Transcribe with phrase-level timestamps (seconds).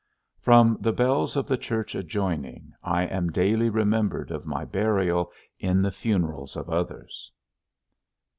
[0.43, 5.83] _From the bells of the church adjoining, I am daily remembered of my burial in
[5.83, 7.31] the funerals of others.